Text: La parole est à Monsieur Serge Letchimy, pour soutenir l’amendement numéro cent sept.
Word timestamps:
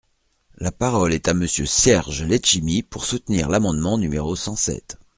La 0.57 0.71
parole 0.71 1.13
est 1.13 1.27
à 1.27 1.35
Monsieur 1.35 1.67
Serge 1.67 2.23
Letchimy, 2.23 2.81
pour 2.81 3.05
soutenir 3.05 3.49
l’amendement 3.49 3.99
numéro 3.99 4.35
cent 4.35 4.55
sept. 4.55 4.97